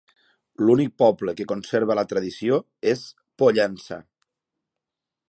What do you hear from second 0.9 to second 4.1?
poble que conserva la tradició es Pollença.